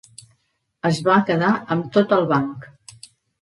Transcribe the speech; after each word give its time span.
Es 0.89 1.01
va 1.07 1.17
quedar 1.27 1.51
amb 1.77 1.93
tot 1.99 2.17
el 2.19 2.27
banc. 2.33 2.67